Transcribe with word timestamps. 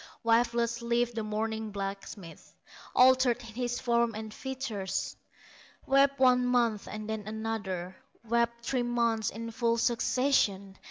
Wifeless 0.23 0.81
lived 0.81 1.13
the 1.13 1.21
mourning 1.21 1.69
blacksmith, 1.69 2.55
Altered 2.95 3.39
in 3.41 3.53
his 3.53 3.79
form 3.79 4.15
and 4.15 4.33
features; 4.33 5.15
Wept 5.85 6.17
one 6.19 6.43
month 6.43 6.87
and 6.87 7.07
then 7.07 7.27
another, 7.27 7.95
Wept 8.27 8.65
three 8.65 8.81
months 8.81 9.29
in 9.29 9.51
full 9.51 9.77
succession. 9.77 10.75